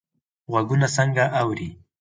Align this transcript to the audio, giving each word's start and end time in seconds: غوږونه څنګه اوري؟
غوږونه 0.51 0.87
څنګه 0.95 1.23
اوري؟ 1.39 1.69